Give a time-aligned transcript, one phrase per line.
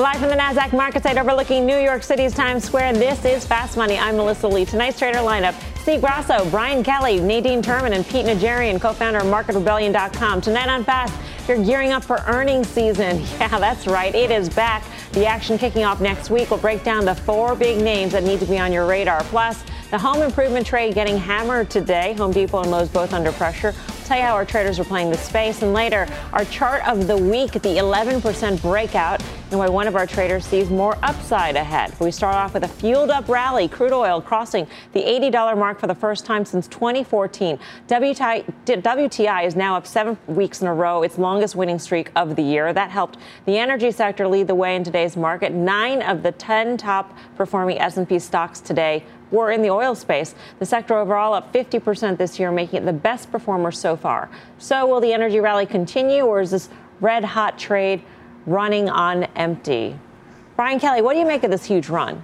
[0.00, 3.76] Live from the NASDAQ market site overlooking New York City's Times Square, this is Fast
[3.76, 3.98] Money.
[3.98, 4.64] I'm Melissa Lee.
[4.64, 9.26] Tonight's trader lineup Steve Grasso, Brian Kelly, Nadine Terman, and Pete Najarian, co founder of
[9.26, 10.40] MarketRebellion.com.
[10.40, 11.12] Tonight on Fast,
[11.46, 13.22] you're gearing up for earnings season.
[13.40, 14.14] Yeah, that's right.
[14.14, 14.84] It is back.
[15.12, 16.50] The action kicking off next week.
[16.50, 19.22] We'll break down the four big names that need to be on your radar.
[19.24, 22.14] Plus, the home improvement trade getting hammered today.
[22.14, 23.74] Home Depot and Lowe's both under pressure.
[23.86, 25.60] We'll tell you how our traders are playing the space.
[25.60, 30.06] And later, our chart of the week, the 11% breakout, and why one of our
[30.06, 31.92] traders sees more upside ahead.
[31.98, 33.66] We start off with a fueled up rally.
[33.66, 37.58] Crude oil crossing the $80 mark for the first time since 2014.
[37.88, 42.42] WTI is now up seven weeks in a row, its longest winning streak of the
[42.42, 42.72] year.
[42.72, 45.52] That helped the energy sector lead the way in today's market.
[45.52, 50.34] Nine of the 10 top performing S&P stocks today were in the oil space.
[50.60, 54.30] The sector overall up 50% this year, making it the best performer so far.
[54.58, 56.68] So will the energy rally continue, or is this
[57.00, 58.02] red hot trade
[58.46, 59.98] running on empty?
[60.56, 62.22] Brian Kelly, what do you make of this huge run?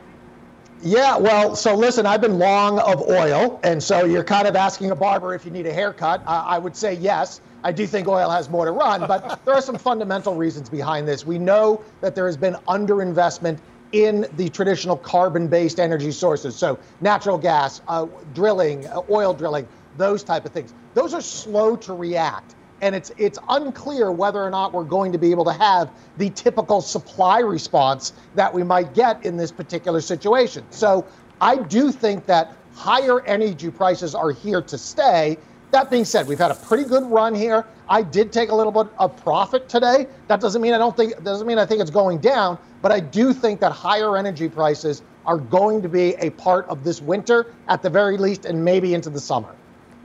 [0.83, 4.91] Yeah, well, so listen, I've been long of oil, and so you're kind of asking
[4.91, 6.21] a barber if you need a haircut.
[6.27, 7.41] Uh, I would say yes.
[7.65, 11.09] I do think oil has more to run, but there are some fundamental reasons behind
[11.09, 11.25] this.
[11.25, 13.59] We know that there has been underinvestment
[13.93, 16.55] in the traditional carbon based energy sources.
[16.55, 20.75] So, natural gas, uh, drilling, uh, oil drilling, those type of things.
[20.95, 22.55] Those are slow to react.
[22.81, 26.31] And it's, it's unclear whether or not we're going to be able to have the
[26.31, 30.65] typical supply response that we might get in this particular situation.
[30.71, 31.07] So,
[31.41, 35.37] I do think that higher energy prices are here to stay.
[35.71, 37.67] That being said, we've had a pretty good run here.
[37.89, 40.07] I did take a little bit of profit today.
[40.29, 43.01] That doesn't mean I don't think doesn't mean I think it's going down, but I
[43.01, 47.53] do think that higher energy prices are going to be a part of this winter
[47.69, 49.55] at the very least and maybe into the summer.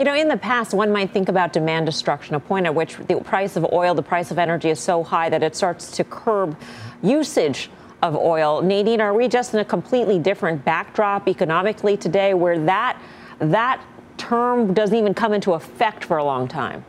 [0.02, 2.98] You know, in the past, one might think about demand destruction, a point at which
[3.08, 6.04] the price of oil, the price of energy is so high that it starts to
[6.04, 6.60] curb
[7.04, 7.70] usage
[8.02, 8.64] of oil.
[8.64, 13.00] Nadine, are we just in a completely different backdrop economically today where that
[13.38, 13.80] that
[14.18, 16.84] term doesn't even come into effect for a long time?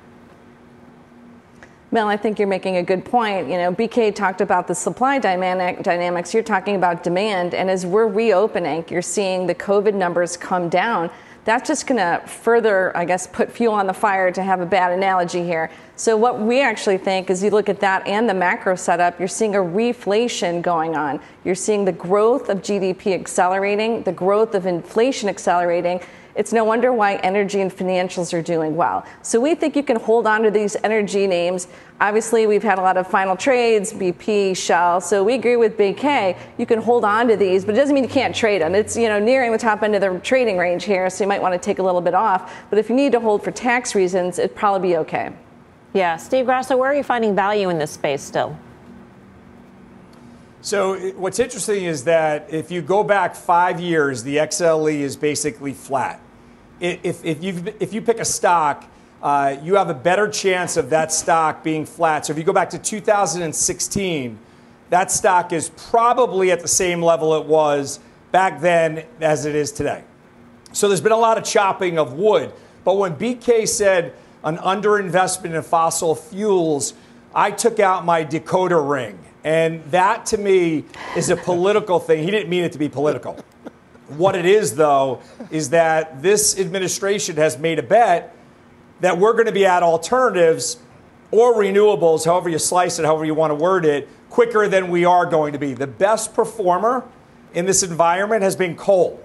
[1.91, 3.47] Mel, I think you're making a good point.
[3.47, 6.33] You know, BK talked about the supply dynamic dynamics.
[6.33, 11.11] You're talking about demand, and as we're reopening, you're seeing the COVID numbers come down.
[11.45, 14.67] That's just going to further, I guess, put fuel on the fire to have a
[14.67, 15.71] bad analogy here.
[15.97, 19.27] So what we actually think is you look at that and the macro setup, you're
[19.27, 21.21] seeing a reflation going on.
[21.45, 26.01] You're seeing the growth of GDP accelerating, the growth of inflation accelerating
[26.35, 29.05] it's no wonder why energy and financials are doing well.
[29.23, 31.69] So we think you can hold on to these energy names.
[32.01, 35.01] Obviously, we've had a lot of final trades, BP, Shell.
[35.01, 36.37] So we agree with BK.
[36.59, 38.75] You can hold on to these, but it doesn't mean you can't trade them.
[38.75, 41.43] It's you know nearing the top end of the trading range here, so you might
[41.43, 42.53] want to take a little bit off.
[42.71, 45.33] But if you need to hold for tax reasons, it'd probably be okay.
[45.93, 48.57] Yeah, Steve Grasso, where are you finding value in this space still?
[50.65, 55.73] So what's interesting is that if you go back five years, the XLE is basically
[55.73, 56.21] flat.
[56.79, 58.85] If, if, you if you pick a stock,
[59.21, 62.27] uh, you have a better chance of that stock being flat.
[62.27, 64.39] So if you go back to 2016,
[64.91, 67.99] that stock is probably at the same level it was
[68.31, 70.05] back then as it is today.
[70.73, 72.53] So there's been a lot of chopping of wood.
[72.85, 76.95] But when BK said an underinvestment in fossil fuels,
[77.35, 80.85] I took out my decoder ring and that to me
[81.17, 82.23] is a political thing.
[82.23, 83.35] He didn't mean it to be political.
[84.09, 88.37] What it is, though, is that this administration has made a bet
[89.01, 90.79] that we're going to be at alternatives
[91.31, 95.05] or renewables, however you slice it, however you want to word it, quicker than we
[95.05, 95.75] are going to be.
[95.75, 97.05] The best performer
[97.55, 99.25] in this environment has been coal.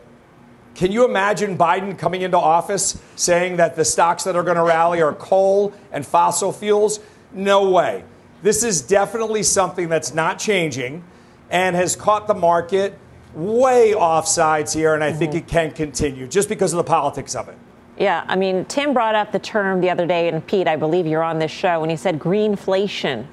[0.74, 4.64] Can you imagine Biden coming into office saying that the stocks that are going to
[4.64, 7.00] rally are coal and fossil fuels?
[7.34, 8.04] No way.
[8.42, 11.04] This is definitely something that's not changing
[11.50, 12.98] and has caught the market
[13.34, 15.20] way off sides here, and I mm-hmm.
[15.20, 17.58] think it can continue just because of the politics of it.
[17.98, 21.08] Yeah, I mean, Tim brought up the term the other day, and Pete, I believe
[21.08, 23.26] you're on this show, and he said greenflation.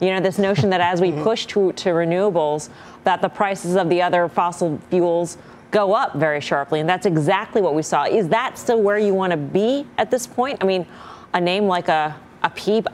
[0.00, 1.22] You know, this notion that as we mm-hmm.
[1.22, 2.68] push to, to renewables,
[3.04, 5.38] that the prices of the other fossil fuels
[5.70, 8.04] go up very sharply, and that's exactly what we saw.
[8.04, 10.58] Is that still where you want to be at this point?
[10.62, 10.86] I mean,
[11.34, 12.86] a name like a, a PEEP,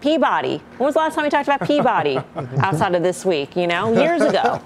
[0.00, 0.62] Peabody.
[0.76, 2.18] When was the last time we talked about Peabody
[2.58, 3.56] outside of this week?
[3.56, 4.62] You know, years ago.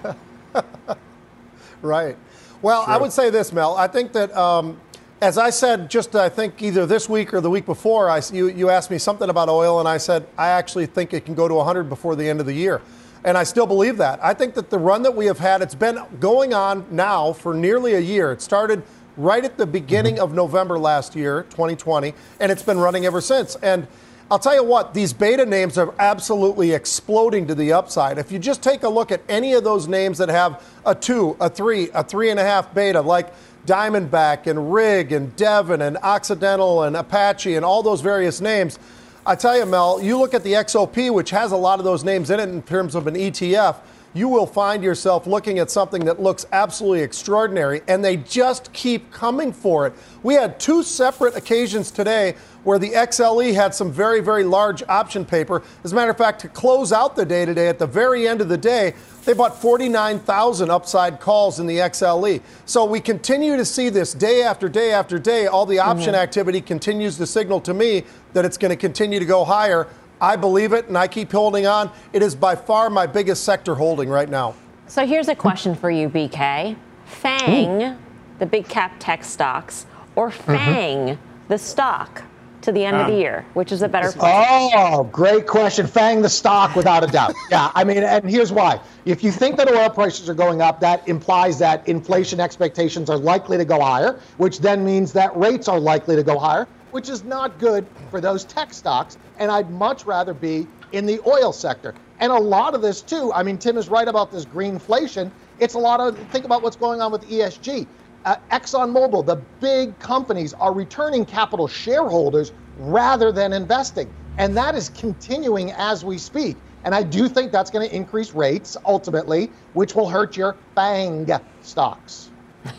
[1.82, 2.17] right.
[2.61, 2.94] Well, sure.
[2.94, 3.76] I would say this, Mel.
[3.76, 4.81] I think that, um,
[5.20, 8.49] as I said, just I think either this week or the week before, I, you,
[8.49, 11.49] you asked me something about oil, and I said I actually think it can go
[11.49, 12.81] to 100 before the end of the year.
[13.25, 14.23] And I still believe that.
[14.23, 17.55] I think that the run that we have had, it's been going on now for
[17.55, 18.32] nearly a year.
[18.32, 18.82] It started
[19.17, 20.25] right at the beginning mm-hmm.
[20.25, 23.56] of November last year, 2020, and it's been running ever since.
[23.56, 23.87] And
[24.30, 28.19] I'll tell you what, these beta names are absolutely exploding to the upside.
[28.19, 31.36] If you just take a look at any of those names that have a two,
[31.38, 33.32] a three, a three and a half beta, like
[33.66, 38.78] Diamondback and Rig and Devon and Occidental and Apache and all those various names,
[39.24, 42.02] I tell you, Mel, you look at the XOP, which has a lot of those
[42.02, 43.76] names in it in terms of an ETF
[44.14, 49.11] you will find yourself looking at something that looks absolutely extraordinary, and they just keep
[49.11, 49.94] coming for it.
[50.23, 55.25] We had two separate occasions today where the XLE had some very, very large option
[55.25, 55.62] paper.
[55.82, 58.41] As a matter of fact, to close out the day today, at the very end
[58.41, 58.94] of the day,
[59.25, 62.41] they bought 49,000 upside calls in the XLE.
[62.67, 65.47] So we continue to see this day after day after day.
[65.47, 66.23] All the option mm-hmm.
[66.23, 69.88] activity continues to signal to me that it's going to continue to go higher.
[70.22, 71.90] I believe it and I keep holding on.
[72.12, 74.54] It is by far my biggest sector holding right now.
[74.86, 76.76] So here's a question for you, BK.
[77.06, 77.98] FANG, Ooh.
[78.38, 79.84] the big cap tech stocks,
[80.14, 80.42] or mm-hmm.
[80.42, 81.48] FANG, mm-hmm.
[81.48, 82.22] the stock?
[82.62, 83.19] to the end of the ah.
[83.19, 84.70] year, which is a better question.
[84.76, 85.84] Oh, great question.
[85.84, 87.34] Fang the stock without a doubt.
[87.50, 88.80] yeah, I mean, and here's why.
[89.04, 93.18] If you think that oil prices are going up, that implies that inflation expectations are
[93.18, 97.08] likely to go higher, which then means that rates are likely to go higher, which
[97.08, 99.18] is not good for those tech stocks.
[99.38, 101.94] And I'd much rather be in the oil sector.
[102.20, 105.30] And a lot of this, too, I mean, Tim is right about this greenflation.
[105.58, 107.86] It's a lot of, think about what's going on with ESG.
[108.24, 114.12] Uh, ExxonMobil, the big companies are returning capital shareholders rather than investing.
[114.38, 116.56] And that is continuing as we speak.
[116.84, 121.28] And I do think that's going to increase rates ultimately, which will hurt your bang
[121.62, 122.30] stocks.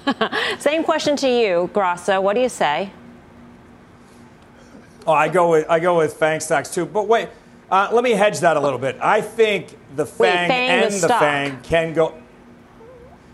[0.60, 2.21] Same question to you, Grasso.
[2.21, 2.92] What do you say?
[5.06, 6.86] Oh, I go with I go with Fang stocks too.
[6.86, 7.30] But wait,
[7.70, 8.98] uh, let me hedge that a little bit.
[9.02, 12.14] I think the Fang, wait, Fang and the, the Fang can go.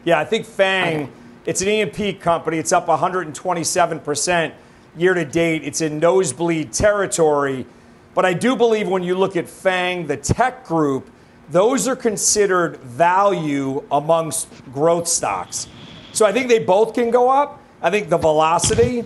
[0.04, 1.04] Yeah, I think Fang.
[1.04, 1.12] Okay.
[1.46, 2.58] It's an E&P company.
[2.58, 4.54] It's up 127 percent
[4.98, 5.64] year to date.
[5.64, 7.66] It's in nosebleed territory.
[8.16, 11.10] But I do believe when you look at Fang, the tech group,
[11.50, 15.68] those are considered value amongst growth stocks.
[16.12, 17.62] So I think they both can go up.
[17.82, 19.06] I think the velocity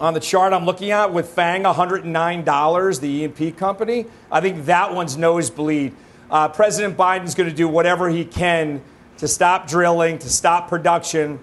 [0.00, 4.06] on the chart I'm looking at with Fang, $109, the E&P company.
[4.32, 5.94] I think that one's nosebleed.
[6.30, 8.82] Uh, President Biden's going to do whatever he can
[9.18, 11.38] to stop drilling, to stop production.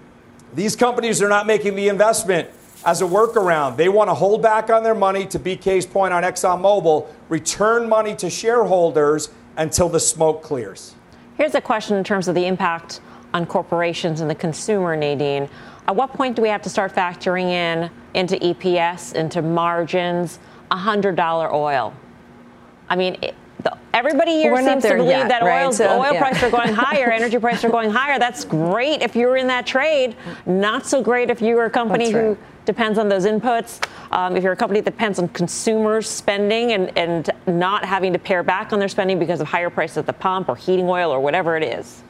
[0.56, 2.50] These companies are not making the investment
[2.84, 3.78] as a workaround.
[3.78, 8.16] They want to hold back on their money, to BK's point on ExxonMobil, return money
[8.16, 10.96] to shareholders until the smoke clears.
[11.38, 13.02] Here's a question in terms of the impact
[13.34, 15.48] on corporations and the consumer, Nadine.
[15.88, 20.40] At what point do we have to start factoring in into EPS, into margins,
[20.72, 21.94] $100 oil?
[22.90, 25.74] I mean, it, the, everybody here seems to believe yet, that right?
[25.74, 26.20] so, oil yeah.
[26.20, 28.20] prices are going higher, energy prices are going higher.
[28.20, 30.16] That's great if you're in that trade.
[30.46, 32.24] Not so great if you're a company right.
[32.24, 33.88] who depends on those inputs.
[34.12, 38.20] Um, if you're a company that depends on consumers spending and, and not having to
[38.20, 41.12] pare back on their spending because of higher prices at the pump or heating oil
[41.12, 42.04] or whatever it is.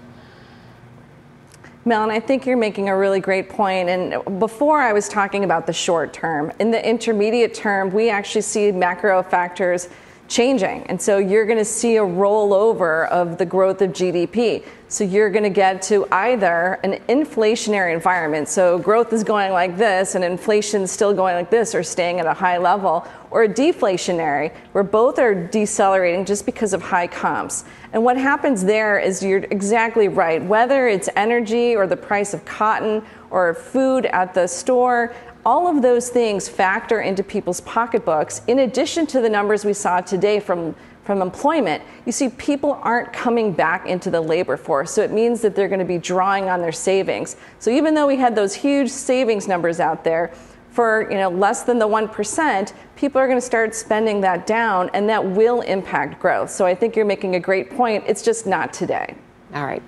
[1.88, 3.88] Mel, and I think you're making a really great point.
[3.88, 8.42] And before I was talking about the short term, in the intermediate term, we actually
[8.42, 9.88] see macro factors
[10.28, 10.84] changing.
[10.84, 14.66] And so you're going to see a rollover of the growth of GDP.
[14.90, 19.76] So you're going to get to either an inflationary environment, so growth is going like
[19.76, 23.44] this and inflation is still going like this or staying at a high level, or
[23.44, 27.66] a deflationary, where both are decelerating just because of high comps.
[27.92, 30.42] And what happens there is you're exactly right.
[30.42, 35.14] Whether it's energy or the price of cotton or food at the store,
[35.48, 40.02] all of those things factor into people's pocketbooks in addition to the numbers we saw
[40.02, 40.76] today from
[41.06, 44.92] from employment, you see people aren't coming back into the labor force.
[44.92, 47.38] So it means that they're going to be drawing on their savings.
[47.60, 50.34] So even though we had those huge savings numbers out there,
[50.72, 54.90] for you know less than the 1%, people are going to start spending that down
[54.94, 56.52] and that will impact growth.
[56.52, 58.04] So I think you're making a great point.
[58.06, 59.16] It's just not today.
[59.54, 59.82] All right.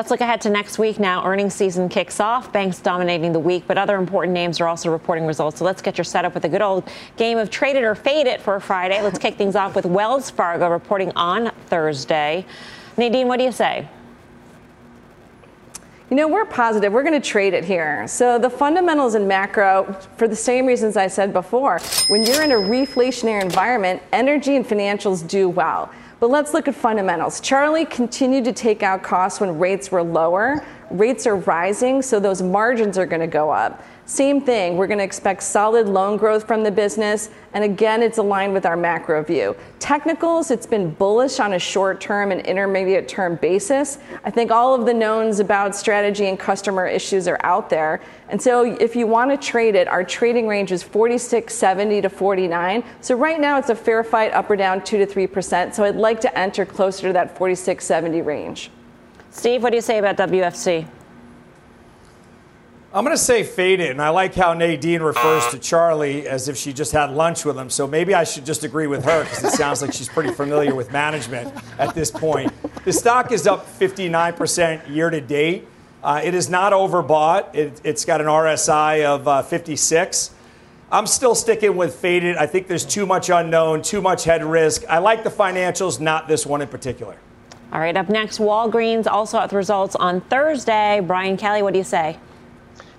[0.00, 1.22] Let's look ahead to next week now.
[1.26, 5.26] Earnings season kicks off, banks dominating the week, but other important names are also reporting
[5.26, 5.58] results.
[5.58, 6.88] So let's get your setup with a good old
[7.18, 9.02] game of trade it or fade it for Friday.
[9.02, 12.46] Let's kick things off with Wells Fargo reporting on Thursday.
[12.96, 13.86] Nadine, what do you say?
[16.08, 16.94] You know, we're positive.
[16.94, 18.08] We're going to trade it here.
[18.08, 21.78] So the fundamentals in macro, for the same reasons I said before,
[22.08, 25.92] when you're in a reflationary environment, energy and financials do well.
[26.20, 27.40] But let's look at fundamentals.
[27.40, 30.62] Charlie continued to take out costs when rates were lower.
[30.90, 33.82] Rates are rising, so those margins are going to go up.
[34.10, 37.30] Same thing, we're going to expect solid loan growth from the business.
[37.52, 39.54] And again, it's aligned with our macro view.
[39.78, 43.98] Technicals, it's been bullish on a short term and intermediate term basis.
[44.24, 48.00] I think all of the knowns about strategy and customer issues are out there.
[48.30, 52.82] And so if you want to trade it, our trading range is 46.70 to 49.
[53.02, 55.72] So right now it's a fair fight up or down 2 to 3%.
[55.72, 58.72] So I'd like to enter closer to that 46.70 range.
[59.30, 60.88] Steve, what do you say about WFC?
[62.92, 66.56] I'm going to say faded, and I like how Nadine refers to Charlie as if
[66.56, 67.70] she just had lunch with him.
[67.70, 70.74] So maybe I should just agree with her because it sounds like she's pretty familiar
[70.74, 72.52] with management at this point.
[72.84, 75.68] The stock is up 59% year to date.
[76.02, 77.54] Uh, it is not overbought.
[77.54, 80.32] It, has got an RSI of uh, 56.
[80.90, 82.38] I'm still sticking with faded.
[82.38, 84.82] I think there's too much unknown, too much head risk.
[84.88, 87.16] I like the financials, not this one in particular.
[87.72, 91.00] All right, up next, Walgreens also out the results on Thursday.
[91.06, 92.18] Brian Kelly, what do you say?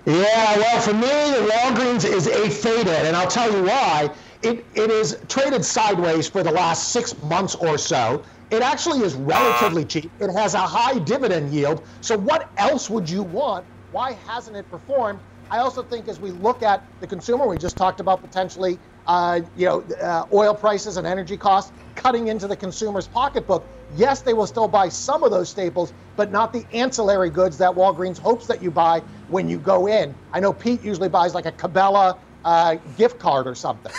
[0.06, 1.08] Yeah, well, for me,
[1.48, 4.14] Walgreens is a faded, and I'll tell you why.
[4.42, 8.24] It, it is traded sideways for the last six months or so.
[8.50, 10.12] It actually is relatively cheap.
[10.18, 11.88] It has a high dividend yield.
[12.02, 13.66] So, what else would you want?
[13.90, 15.22] Why hasn't it performed?
[15.50, 19.40] I also think as we look at the consumer, we just talked about potentially, uh,
[19.56, 23.66] you know, uh, oil prices and energy costs cutting into the consumer's pocketbook.
[23.96, 27.70] Yes, they will still buy some of those staples, but not the ancillary goods that
[27.70, 30.14] Walgreens hopes that you buy when you go in.
[30.32, 33.92] I know Pete usually buys like a Cabela uh, gift card or something.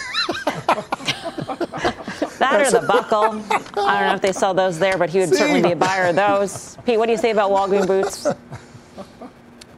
[2.40, 3.44] that or the buckle.
[3.80, 5.36] I don't know if they sell those there, but he would See?
[5.36, 6.78] certainly be a buyer of those.
[6.86, 8.28] Pete, what do you say about Walgreens boots?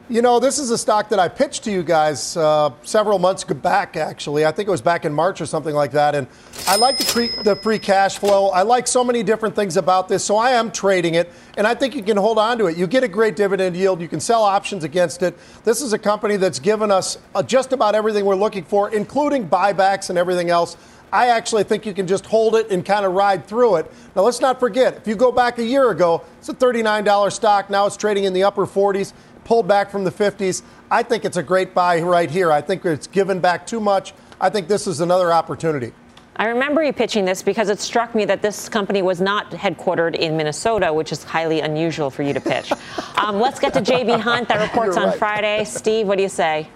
[0.08, 3.42] You know, this is a stock that I pitched to you guys uh, several months
[3.42, 4.46] back, actually.
[4.46, 6.14] I think it was back in March or something like that.
[6.14, 6.28] And
[6.68, 8.50] I like the free, the free cash flow.
[8.50, 10.24] I like so many different things about this.
[10.24, 11.32] So I am trading it.
[11.56, 12.76] And I think you can hold on to it.
[12.76, 14.00] You get a great dividend yield.
[14.00, 15.36] You can sell options against it.
[15.64, 19.48] This is a company that's given us uh, just about everything we're looking for, including
[19.48, 20.76] buybacks and everything else.
[21.12, 23.90] I actually think you can just hold it and kind of ride through it.
[24.14, 27.70] Now, let's not forget, if you go back a year ago, it's a $39 stock.
[27.70, 29.12] Now it's trading in the upper 40s
[29.46, 30.62] pulled back from the 50s.
[30.90, 32.50] I think it's a great buy right here.
[32.50, 34.12] I think it's given back too much.
[34.40, 35.92] I think this is another opportunity.
[36.34, 40.16] I remember you pitching this because it struck me that this company was not headquartered
[40.16, 42.72] in Minnesota, which is highly unusual for you to pitch.
[43.16, 45.64] um, let's get to JB Hunt that reports on Friday.
[45.64, 46.68] Steve, what do you say?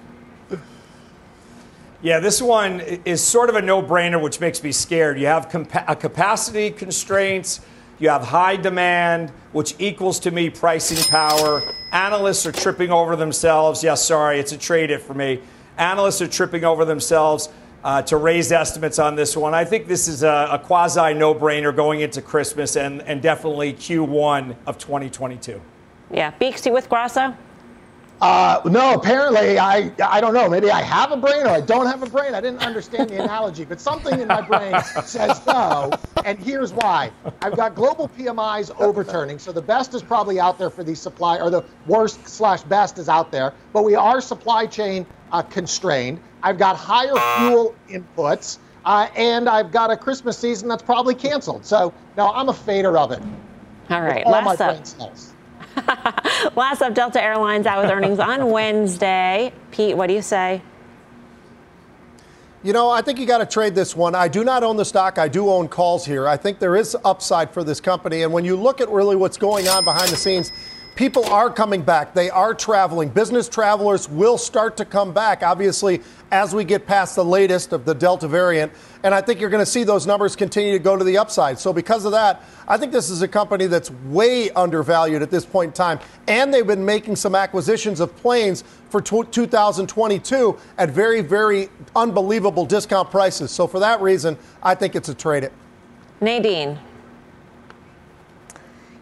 [2.03, 5.19] Yeah, this one is sort of a no brainer, which makes me scared.
[5.19, 7.61] You have compa- capacity constraints
[8.01, 11.63] you have high demand, which equals to me pricing power.
[11.93, 13.85] Analysts are tripping over themselves.
[13.85, 15.41] Yes, sorry, it's a trade it for me.
[15.77, 17.51] Analysts are tripping over themselves
[17.85, 19.55] uh, to raise estimates on this one.
[19.55, 23.75] I think this is a, a quasi no brainer going into Christmas and, and definitely
[23.75, 25.61] Q1 of 2022.
[26.11, 26.33] Yeah.
[26.41, 27.35] Beaksy with Grasso?
[28.21, 30.49] Uh, no, apparently I I don't know.
[30.49, 32.35] Maybe I have a brain or I don't have a brain.
[32.35, 34.75] I didn't understand the analogy, but something in my brain
[35.05, 35.91] says no.
[36.27, 37.11] And here's why:
[37.41, 41.39] I've got global PMIs overturning, so the best is probably out there for these supply,
[41.41, 43.55] or the worst slash best is out there.
[43.73, 46.21] But we are supply chain uh, constrained.
[46.43, 51.65] I've got higher fuel inputs, uh, and I've got a Christmas season that's probably canceled.
[51.65, 53.23] So no, I'm a fader of it.
[53.89, 54.77] All right, all last up.
[56.43, 56.53] brain.
[56.57, 59.53] Last up, Delta Airlines out with earnings on Wednesday.
[59.71, 60.63] Pete, what do you say?
[62.63, 64.15] You know, I think you got to trade this one.
[64.15, 65.19] I do not own the stock.
[65.19, 66.29] I do own calls here.
[66.29, 68.23] I think there is upside for this company.
[68.23, 70.53] And when you look at really what's going on behind the scenes,
[70.95, 72.15] people are coming back.
[72.15, 73.09] They are traveling.
[73.09, 77.85] Business travelers will start to come back, obviously, as we get past the latest of
[77.85, 78.73] the Delta variant.
[79.03, 81.59] And I think you're going to see those numbers continue to go to the upside.
[81.59, 85.45] So, because of that, I think this is a company that's way undervalued at this
[85.45, 86.01] point in time.
[86.29, 93.11] And they've been making some acquisitions of planes for 2022 at very, very unbelievable discount
[93.11, 93.51] prices.
[93.51, 95.53] So, for that reason, I think it's a trade it.
[96.21, 96.79] Nadine.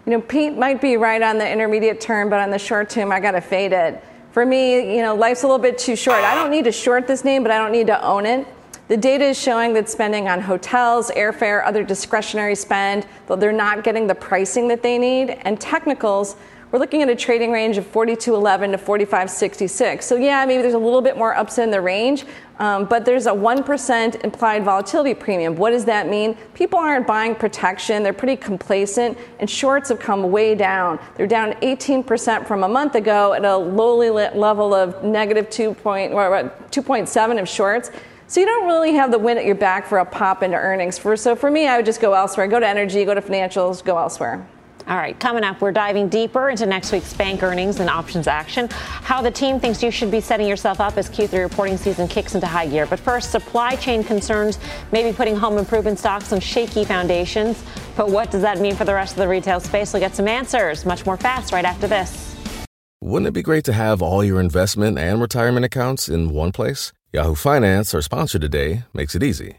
[0.09, 3.13] You know, Pete might be right on the intermediate term, but on the short term,
[3.13, 4.03] I got to fade it.
[4.31, 6.25] For me, you know, life's a little bit too short.
[6.25, 8.47] I don't need to short this name, but I don't need to own it.
[8.89, 13.85] The data is showing that spending on hotels, airfare, other discretionary spend, though they're not
[13.85, 15.29] getting the pricing that they need.
[15.43, 16.37] And technicals,
[16.71, 20.03] we're looking at a trading range of 42.11 to 45.66.
[20.03, 22.27] So yeah, maybe there's a little bit more upside in the range,
[22.59, 25.57] um, but there's a 1% implied volatility premium.
[25.57, 26.35] What does that mean?
[26.53, 28.03] People aren't buying protection.
[28.03, 30.99] They're pretty complacent, and shorts have come way down.
[31.17, 37.49] They're down 18% from a month ago at a lowly level of negative 2.7 of
[37.49, 37.91] shorts.
[38.27, 40.99] So you don't really have the wind at your back for a pop into earnings.
[40.99, 42.47] For, so for me, I would just go elsewhere.
[42.47, 44.47] Go to energy, go to financials, go elsewhere.
[44.89, 48.69] All right, coming up, we're diving deeper into next week's bank earnings and options action.
[48.71, 52.35] How the team thinks you should be setting yourself up as Q3 reporting season kicks
[52.35, 52.87] into high gear.
[52.87, 54.59] But first, supply chain concerns
[54.91, 57.63] may be putting home improvement stocks on shaky foundations.
[57.99, 59.93] But what does that mean for the rest of the retail space?
[59.93, 62.35] We'll get some answers much more fast right after this.
[63.03, 66.95] Wouldn't it be great to have all your investment and retirement accounts in one place?
[67.13, 69.59] Yahoo Finance, our sponsor today, makes it easy.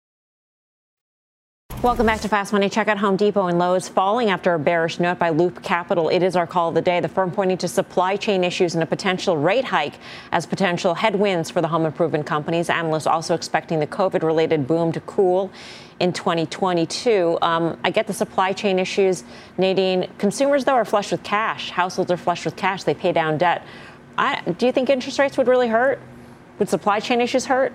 [1.79, 2.69] Welcome back to Fast Money.
[2.69, 6.09] Check out Home Depot and Lowe's falling after a bearish note by Loop Capital.
[6.09, 6.99] It is our call of the day.
[6.99, 9.95] The firm pointing to supply chain issues and a potential rate hike
[10.31, 12.69] as potential headwinds for the home improvement companies.
[12.69, 15.51] Analysts also expecting the COVID related boom to cool
[15.99, 17.39] in 2022.
[17.41, 19.23] Um, I get the supply chain issues,
[19.57, 20.07] Nadine.
[20.19, 21.71] Consumers, though, are flush with cash.
[21.71, 22.83] Households are flush with cash.
[22.83, 23.65] They pay down debt.
[24.19, 25.99] I, do you think interest rates would really hurt?
[26.59, 27.73] Would supply chain issues hurt?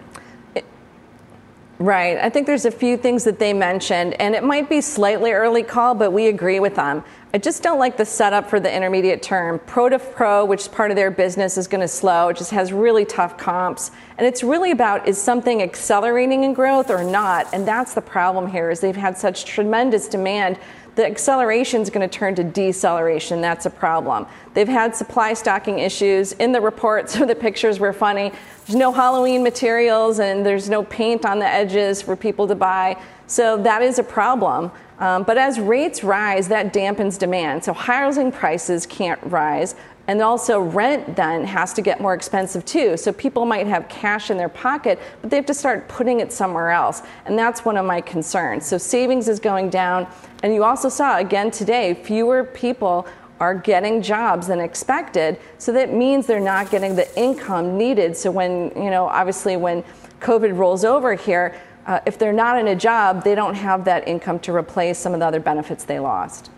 [1.79, 2.17] Right.
[2.17, 5.63] I think there's a few things that they mentioned, and it might be slightly early
[5.63, 7.05] call, but we agree with them.
[7.35, 9.59] I just don't like the setup for the intermediate term.
[9.59, 12.29] Product Pro, which is part of their business, is going to slow.
[12.29, 13.91] It just has really tough comps.
[14.17, 17.47] And it's really about is something accelerating in growth or not?
[17.53, 20.59] And that's the problem here is they've had such tremendous demand
[20.97, 23.41] the acceleration is going to turn to deceleration.
[23.41, 24.27] That's a problem.
[24.55, 26.33] They've had supply stocking issues.
[26.33, 28.33] In the report, so the pictures were funny.
[28.67, 33.01] There's no Halloween materials and there's no paint on the edges for people to buy.
[33.27, 34.73] So that is a problem.
[34.99, 37.63] Um, but as rates rise, that dampens demand.
[37.63, 39.75] So housing prices can't rise.
[40.09, 42.97] And also, rent then has to get more expensive too.
[42.97, 46.33] So people might have cash in their pocket, but they have to start putting it
[46.33, 47.03] somewhere else.
[47.25, 48.67] And that's one of my concerns.
[48.67, 50.07] So savings is going down.
[50.43, 53.07] And you also saw again today, fewer people
[53.41, 55.39] are getting jobs than expected.
[55.59, 58.17] So that means they're not getting the income needed.
[58.17, 59.83] So when, you know, obviously when
[60.21, 61.55] COVID rolls over here,
[61.87, 65.15] uh, if they're not in a job, they don't have that income to replace some
[65.15, 66.51] of the other benefits they lost.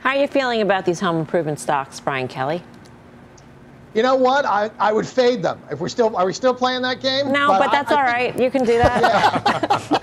[0.00, 2.62] How are you feeling about these home improvement stocks, Brian Kelly?
[3.96, 4.44] You know what?
[4.44, 5.58] I, I would fade them.
[5.70, 7.32] If we're still are we still playing that game?
[7.32, 8.38] No, but, but that's I, all I right.
[8.38, 9.86] you can do that.
[9.90, 9.95] Yeah.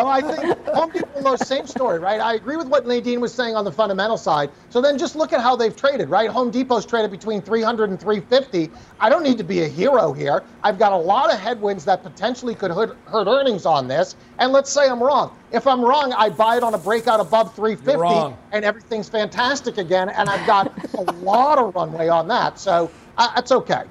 [0.00, 2.20] So I think Home Depot Lowe's same story, right?
[2.20, 4.50] I agree with what Nadine was saying on the fundamental side.
[4.70, 6.30] So then just look at how they've traded, right?
[6.30, 8.70] Home Depot's traded between 300 and 350.
[8.98, 10.42] I don't need to be a hero here.
[10.62, 14.16] I've got a lot of headwinds that potentially could hurt, hurt earnings on this.
[14.38, 15.36] And let's say I'm wrong.
[15.52, 20.08] If I'm wrong, I buy it on a breakout above 350 and everything's fantastic again.
[20.08, 22.58] And I've got a lot of runway on that.
[22.58, 23.82] So uh, that's okay.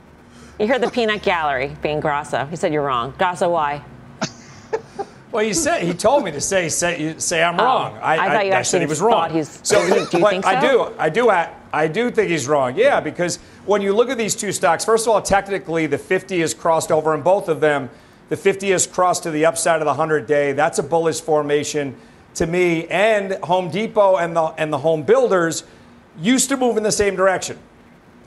[0.60, 2.46] You heard the peanut gallery being Grasso.
[2.46, 3.14] He said you're wrong.
[3.18, 3.84] Grasso, why?
[5.32, 7.98] Well, he said he told me to say say say I'm oh, wrong.
[8.02, 9.30] I, I, thought you I, actually I said he was wrong.
[9.30, 10.50] He's, so, do you think so?
[10.50, 10.94] I do.
[10.98, 11.30] I do.
[11.72, 12.76] I do think he's wrong.
[12.76, 16.40] Yeah, because when you look at these two stocks, first of all, technically the 50
[16.40, 17.92] has crossed over in both of them.
[18.30, 20.54] The 50 has crossed to the upside of the 100 day.
[20.54, 21.96] That's a bullish formation
[22.36, 22.88] to me.
[22.88, 25.64] And Home Depot and the and the home builders
[26.20, 27.60] used to move in the same direction.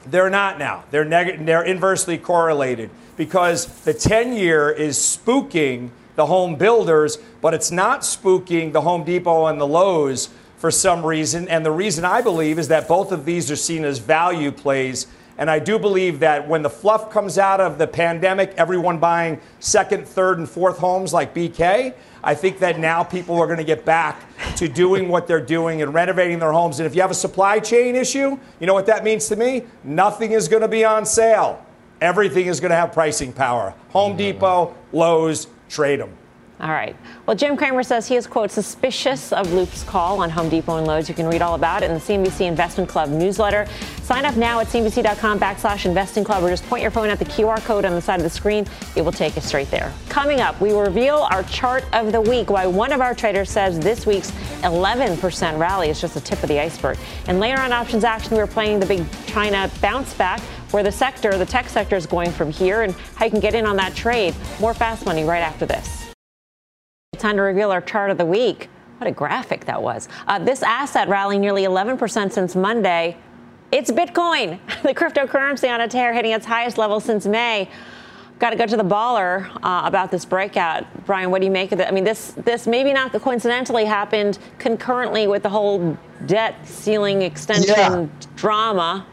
[0.06, 0.84] They're not now.
[0.92, 7.54] They're neg- they're inversely correlated because the 10 year is spooking the home builders, but
[7.54, 11.48] it's not spooking the Home Depot and the Lowe's for some reason.
[11.48, 15.06] And the reason I believe is that both of these are seen as value plays.
[15.38, 19.40] And I do believe that when the fluff comes out of the pandemic, everyone buying
[19.60, 23.64] second, third, and fourth homes like BK, I think that now people are going to
[23.64, 24.22] get back
[24.56, 26.78] to doing what they're doing and renovating their homes.
[26.78, 29.64] And if you have a supply chain issue, you know what that means to me?
[29.82, 31.64] Nothing is going to be on sale
[32.02, 33.72] everything is going to have pricing power.
[33.90, 34.18] Home mm-hmm.
[34.18, 36.16] Depot, Lowe's, trade them.
[36.60, 36.94] All right.
[37.26, 40.86] Well, Jim Cramer says he is, quote, suspicious of Loop's call on Home Depot and
[40.86, 41.08] Lowe's.
[41.08, 43.66] You can read all about it in the CNBC Investment Club newsletter.
[44.02, 47.24] Sign up now at CNBC.com backslash investing club or just point your phone at the
[47.24, 48.64] QR code on the side of the screen.
[48.94, 49.92] It will take you straight there.
[50.08, 53.80] Coming up, we reveal our chart of the week, why one of our traders says
[53.80, 54.30] this week's
[54.60, 56.96] 11% rally is just the tip of the iceberg.
[57.26, 60.40] And later on options action, we're playing the big China bounce back
[60.72, 63.54] where the sector, the tech sector, is going from here and how you can get
[63.54, 64.34] in on that trade.
[64.60, 66.12] More fast money right after this.
[67.18, 68.68] Time to reveal our chart of the week.
[68.98, 70.08] What a graphic that was.
[70.26, 73.16] Uh, this asset rallying nearly 11% since Monday.
[73.70, 77.68] It's Bitcoin, the cryptocurrency on a tear, hitting its highest level since May.
[78.38, 81.30] Got to go to the baller uh, about this breakout, Brian.
[81.30, 81.86] What do you make of it?
[81.86, 87.74] I mean, this this maybe not coincidentally happened concurrently with the whole debt ceiling extension
[87.76, 88.06] yeah.
[88.34, 89.06] drama.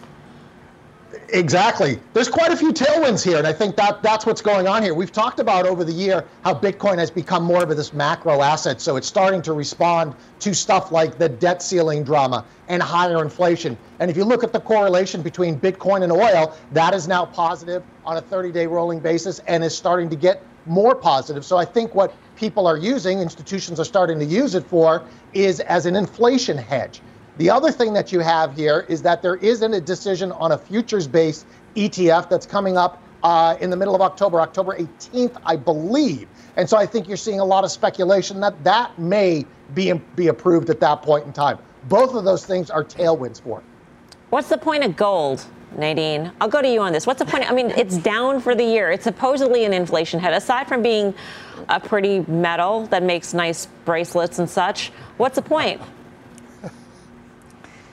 [1.31, 1.99] Exactly.
[2.13, 4.93] There's quite a few tailwinds here, and I think that that's what's going on here.
[4.93, 8.81] We've talked about over the year how Bitcoin has become more of this macro asset,
[8.81, 13.77] so it's starting to respond to stuff like the debt ceiling drama and higher inflation.
[13.99, 17.83] And if you look at the correlation between Bitcoin and oil, that is now positive
[18.05, 21.45] on a 30-day rolling basis and is starting to get more positive.
[21.45, 25.59] So I think what people are using, institutions are starting to use it for, is
[25.61, 27.01] as an inflation hedge.
[27.39, 30.57] The other thing that you have here is that there isn't a decision on a
[30.57, 31.45] futures based
[31.77, 36.27] ETF that's coming up uh, in the middle of October, October 18th, I believe.
[36.57, 40.27] And so I think you're seeing a lot of speculation that that may be, be
[40.27, 41.59] approved at that point in time.
[41.87, 43.65] Both of those things are tailwinds for it.
[44.31, 45.45] What's the point of gold?
[45.77, 47.07] Nadine, I'll go to you on this.
[47.07, 47.49] What's the point?
[47.49, 48.91] I mean, it's down for the year.
[48.91, 50.33] It's supposedly an inflation head.
[50.33, 51.13] Aside from being
[51.69, 55.79] a pretty metal that makes nice bracelets and such, what's the point?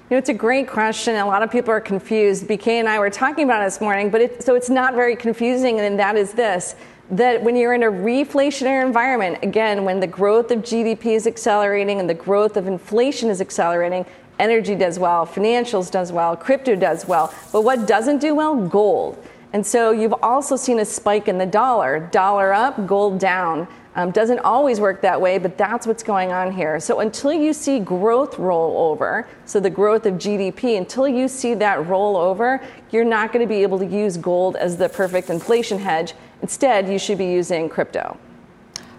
[0.08, 1.16] You know, it's a great question.
[1.16, 2.46] A lot of people are confused.
[2.46, 5.16] BK and I were talking about it this morning, but it, so it's not very
[5.16, 6.76] confusing, and that is this
[7.10, 12.00] that when you're in a reflationary environment, again, when the growth of GDP is accelerating
[12.00, 14.04] and the growth of inflation is accelerating,
[14.40, 17.32] energy does well, financials does well, crypto does well.
[17.52, 18.56] But what doesn't do well?
[18.56, 19.24] Gold.
[19.52, 22.08] And so you've also seen a spike in the dollar.
[22.12, 23.68] Dollar up, gold down.
[23.96, 26.78] Um, doesn't always work that way, but that's what's going on here.
[26.78, 31.54] So until you see growth roll over, so the growth of GDP, until you see
[31.54, 35.30] that roll over, you're not going to be able to use gold as the perfect
[35.30, 36.12] inflation hedge.
[36.42, 38.18] Instead, you should be using crypto.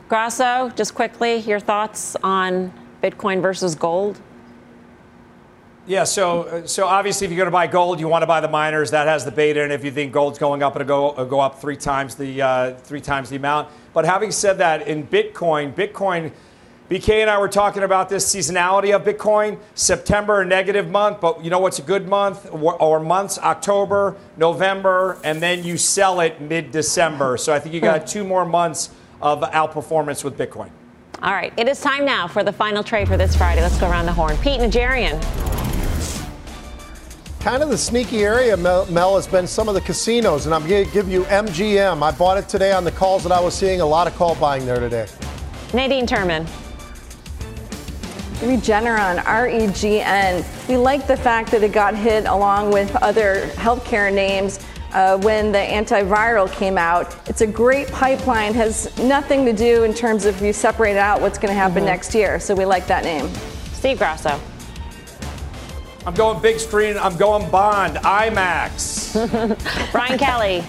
[0.09, 4.19] Grasso, just quickly, your thoughts on Bitcoin versus gold?
[5.87, 8.41] Yeah, so uh, so obviously, if you're going to buy gold, you want to buy
[8.41, 8.91] the miners.
[8.91, 11.39] That has the beta, and if you think gold's going up, it'll go it'll go
[11.39, 13.69] up three times the uh, three times the amount.
[13.93, 16.33] But having said that, in Bitcoin, Bitcoin,
[16.89, 19.59] BK and I were talking about this seasonality of Bitcoin.
[19.75, 23.39] September a negative month, but you know what's a good month or, or months?
[23.39, 27.37] October, November, and then you sell it mid-December.
[27.37, 28.07] So I think you got hmm.
[28.07, 28.89] two more months
[29.21, 30.69] of outperformance with Bitcoin.
[31.21, 33.61] All right, it is time now for the final trade for this Friday.
[33.61, 34.37] Let's go around the horn.
[34.37, 35.56] Pete Najarian
[37.39, 40.67] kind of the sneaky area, Mel, Mel, has been some of the casinos, and I'm
[40.67, 42.01] going to give you MGM.
[42.01, 43.81] I bought it today on the calls that I was seeing.
[43.81, 45.07] A lot of call buying there today.
[45.73, 46.47] Nadine Terman.
[48.39, 50.45] Regeneron, R E G N.
[50.69, 54.59] We like the fact that it got hit along with other healthcare names
[54.93, 57.15] uh, when the antiviral came out.
[57.27, 61.37] It's a great pipeline, has nothing to do in terms of you separate out what's
[61.37, 61.85] going to happen mm-hmm.
[61.85, 62.39] next year.
[62.39, 63.29] So we like that name.
[63.73, 64.39] Steve Grasso.
[66.07, 66.97] I'm going big screen.
[66.97, 69.91] I'm going Bond, IMAX.
[69.91, 70.63] Brian Kelly.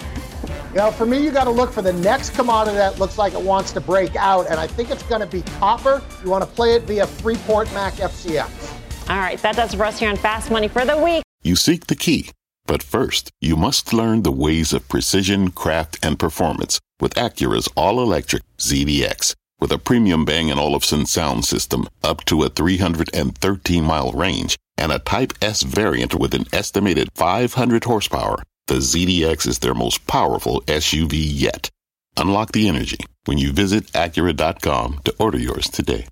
[0.70, 3.35] You know, for me, you got to look for the next commodity that looks like
[3.35, 6.03] it wants to break out, and I think it's going to be copper.
[6.24, 8.72] You want to play it via Freeport Mac FCX.
[9.09, 11.22] All right, that does it for us here on Fast Money for the week.
[11.42, 12.31] You seek the key,
[12.66, 18.42] but first, you must learn the ways of precision, craft, and performance with Acura's all-electric
[18.59, 19.37] ZDX.
[19.61, 24.99] With a premium Bang & Olufsen sound system up to a 313-mile range and a
[25.01, 31.12] Type S variant with an estimated 500 horsepower, the ZDX is their most powerful SUV
[31.14, 31.71] yet.
[32.17, 36.07] Unlock the energy when you visit Acura.com to order yours today.